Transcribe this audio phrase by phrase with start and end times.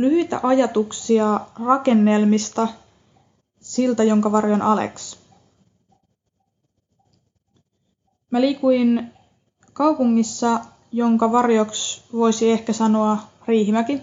[0.00, 2.68] lyhyitä ajatuksia rakennelmista
[3.60, 5.18] siltä, jonka varjon Alex.
[8.30, 9.12] Mä liikuin
[9.72, 10.60] kaupungissa,
[10.92, 14.02] jonka varjoksi voisi ehkä sanoa Riihimäki.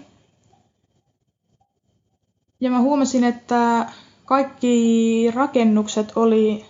[2.60, 3.92] Ja mä huomasin, että
[4.24, 6.64] kaikki rakennukset oli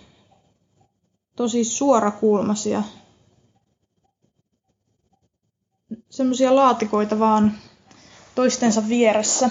[1.35, 2.83] tosi suorakulmaisia.
[6.09, 7.51] Semmoisia laatikoita vaan
[8.39, 9.49] toistensa vieressä.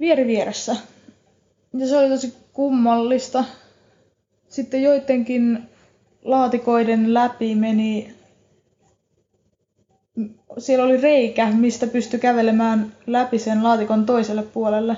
[0.00, 0.76] Vieri vieressä.
[1.78, 3.44] Ja se oli tosi kummallista.
[4.48, 5.62] Sitten joidenkin
[6.24, 8.14] laatikoiden läpi meni
[10.58, 14.96] siellä oli reikä, mistä pystyi kävelemään läpi sen laatikon toiselle puolelle,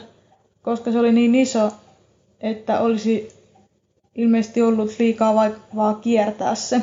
[0.62, 1.73] koska se oli niin iso,
[2.41, 3.33] että olisi
[4.15, 6.83] ilmeisesti ollut liikaa vaivaa kiertää se.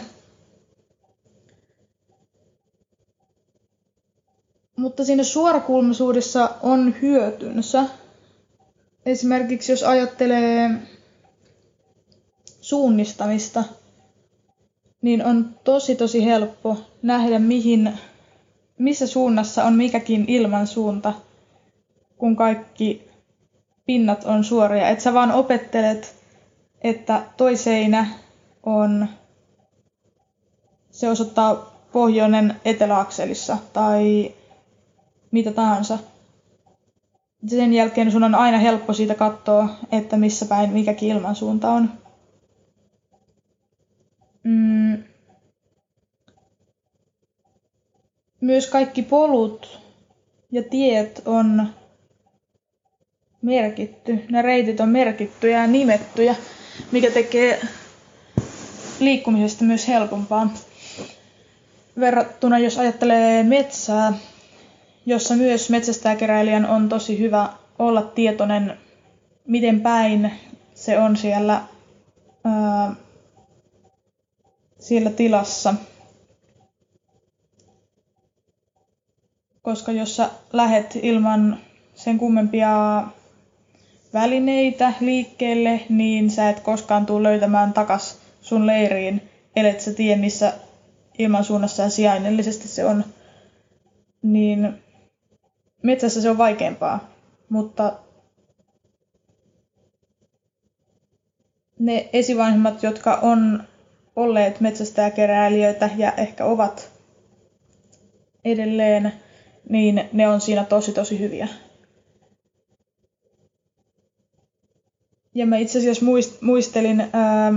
[4.75, 7.85] Mutta siinä suorakulmaisuudessa on hyötynsä.
[9.05, 10.69] Esimerkiksi jos ajattelee
[12.61, 13.63] suunnistamista,
[15.01, 17.93] niin on tosi tosi helppo nähdä mihin,
[18.77, 21.13] missä suunnassa on mikäkin ilmansuunta,
[22.17, 23.07] kun kaikki
[23.85, 24.89] pinnat on suoria.
[24.89, 26.15] Et sä vaan opettelet,
[26.81, 28.07] että toi seinä
[28.63, 29.07] on,
[30.91, 34.33] se osoittaa pohjoinen eteläakselissa tai
[35.31, 35.99] mitä tahansa.
[37.47, 41.91] Sen jälkeen sun on aina helppo siitä katsoa, että missä päin mikäkin ilmansuunta on.
[44.43, 45.03] Mm.
[48.41, 49.79] Myös kaikki polut
[50.51, 51.67] ja tiet on
[53.41, 54.19] merkitty.
[54.31, 56.35] Ne reitit on merkitty ja nimettyjä,
[56.91, 57.61] mikä tekee
[58.99, 60.49] liikkumisesta myös helpompaa.
[61.99, 64.13] Verrattuna jos ajattelee metsää,
[65.05, 68.77] jossa myös metsästäjäkeräilijän on tosi hyvä olla tietoinen,
[69.47, 70.31] miten päin
[70.73, 71.61] se on siellä,
[72.43, 72.95] ää,
[74.79, 75.73] siellä tilassa.
[79.61, 81.57] Koska jos sä lähet ilman
[81.95, 83.03] sen kummempia
[84.13, 89.21] välineitä liikkeelle, niin sä et koskaan tule löytämään takas sun leiriin,
[89.55, 90.53] ellet sä tiedä missä
[91.17, 93.05] ilmansuunnassa ja sijainnillisesti se on.
[94.21, 94.84] Niin
[95.85, 97.09] metsässä se on vaikeampaa,
[97.49, 97.93] mutta
[101.79, 103.63] ne esivanhemmat, jotka on
[104.15, 106.91] olleet metsästäjäkeräilijöitä ja ehkä ovat
[108.45, 109.13] edelleen,
[109.69, 111.47] niin ne on siinä tosi tosi hyviä.
[115.33, 116.05] Ja mä itse asiassa
[116.41, 117.53] muistelin ää,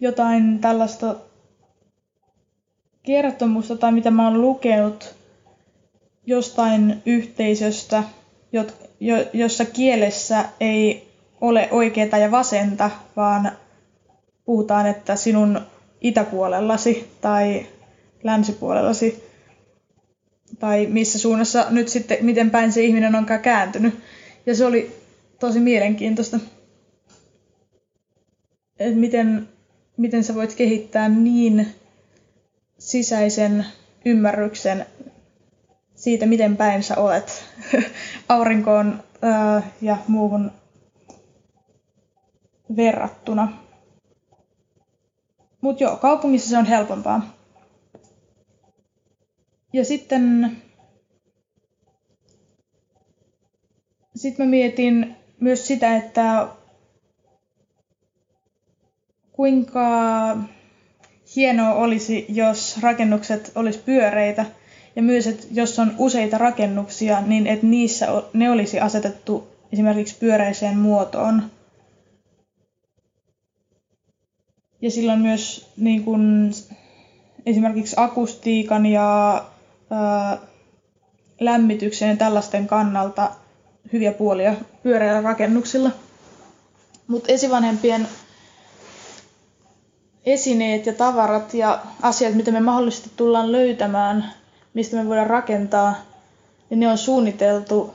[0.00, 1.16] jotain tällaista
[3.02, 5.21] kertomusta tai mitä mä oon lukenut
[6.26, 8.02] jostain yhteisöstä,
[9.32, 11.08] jossa kielessä ei
[11.40, 13.52] ole oikeaa ja vasenta, vaan
[14.44, 15.60] puhutaan, että sinun
[16.00, 17.66] itäpuolellasi tai
[18.22, 19.24] länsipuolellasi
[20.58, 23.94] tai missä suunnassa nyt sitten, miten päin se ihminen onkaan kääntynyt.
[24.46, 24.96] Ja se oli
[25.40, 26.40] tosi mielenkiintoista,
[28.78, 29.48] että miten,
[29.96, 31.66] miten sä voit kehittää niin
[32.78, 33.66] sisäisen
[34.04, 34.86] ymmärryksen
[36.02, 37.44] siitä, miten päin sä olet
[38.28, 40.52] aurinkoon ää, ja muuhun
[42.76, 43.52] verrattuna.
[45.60, 47.34] Mutta joo, kaupungissa se on helpompaa.
[49.72, 50.56] Ja sitten
[54.16, 56.48] sitten mä mietin myös sitä, että
[59.32, 59.88] kuinka
[61.36, 64.46] hienoa olisi, jos rakennukset olisi pyöreitä–
[64.96, 70.78] ja myös, että jos on useita rakennuksia, niin että niissä ne olisi asetettu esimerkiksi pyöreiseen
[70.78, 71.42] muotoon.
[74.82, 76.50] Ja silloin myös niin kun,
[77.46, 79.42] esimerkiksi akustiikan ja
[79.90, 80.38] ää,
[81.40, 83.30] lämmityksen ja tällaisten kannalta
[83.92, 85.90] hyviä puolia pyöreillä rakennuksilla.
[87.06, 88.08] Mutta esivanhempien
[90.26, 94.41] esineet ja tavarat ja asiat, mitä me mahdollisesti tullaan löytämään
[94.74, 95.94] mistä me voidaan rakentaa,
[96.70, 97.94] niin ne on suunniteltu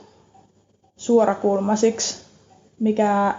[0.96, 2.24] suorakulmaisiksi,
[2.80, 3.34] mikä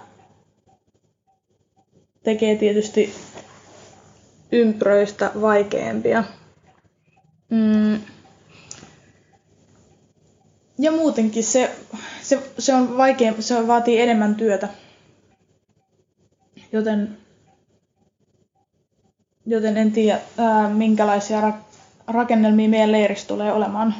[2.23, 3.13] tekee tietysti
[4.51, 6.23] ympyröistä vaikeampia.
[7.49, 7.99] Mm.
[10.79, 11.71] Ja muutenkin se,
[12.21, 14.69] se, se on vaikea, se vaatii enemmän työtä.
[16.71, 17.17] Joten,
[19.45, 21.41] joten en tiedä, ää, minkälaisia
[22.09, 23.95] rakennelmia meidän leirissä tulee olemaan.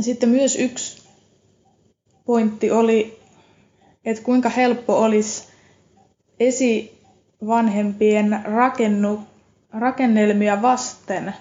[0.00, 1.08] Sitten myös yksi
[2.24, 3.20] pointti oli,
[4.04, 5.48] että kuinka helppo olisi
[6.40, 9.20] esivanhempien rakennu,
[9.72, 11.34] rakennelmia vasten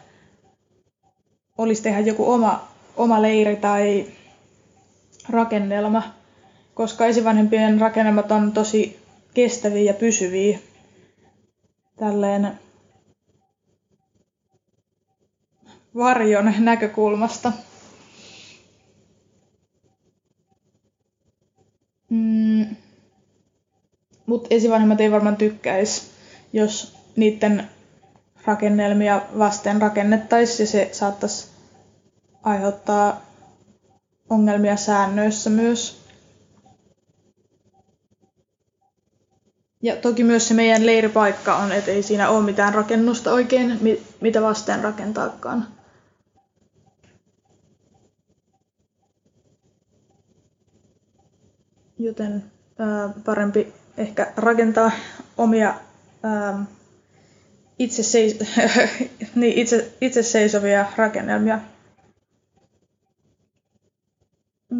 [1.57, 2.68] olisi tehdä joku oma,
[2.98, 4.06] oma leiri tai
[5.30, 6.04] rakennelma,
[6.74, 9.00] koska esivanhempien rakennelmat on tosi
[9.33, 10.59] kestäviä ja pysyviä.
[12.00, 12.59] Tälleen
[15.98, 17.52] varjon näkökulmasta.
[22.10, 22.76] Mm.
[24.26, 26.02] Mutta esivanhemmat ei varmaan tykkäisi,
[26.54, 27.68] jos niiden
[28.46, 31.48] rakennelmia vasten rakennettaisiin ja se saattaisi
[32.44, 33.22] aiheuttaa
[34.30, 36.02] ongelmia säännöissä myös.
[39.82, 43.80] Ja toki myös se meidän leiripaikka on, että ei siinä ole mitään rakennusta oikein,
[44.22, 45.68] mitä vasten rakentaakaan.
[52.00, 54.92] Joten ää, parempi ehkä rakentaa
[55.38, 55.76] omia
[56.24, 56.66] ää,
[57.80, 58.40] itse, seis-
[59.36, 61.60] niin, itse, itse seisovia rakennelmia.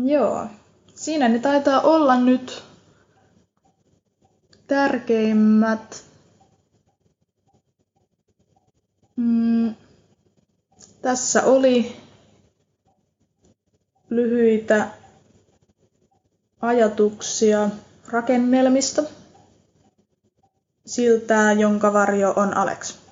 [0.06, 0.48] Joo,
[0.96, 2.64] siinä ne taitaa olla nyt
[4.68, 6.04] tärkeimmät.
[9.16, 9.75] Mm,
[11.02, 11.96] tässä oli
[14.10, 14.88] lyhyitä
[16.62, 17.69] ajatuksia
[18.12, 19.04] rakennelmista
[20.86, 23.06] siltä, jonka varjo on Alex.